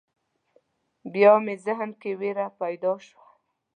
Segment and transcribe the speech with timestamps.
[1.13, 3.25] بیا مې ذهن کې وېره پیدا شوه.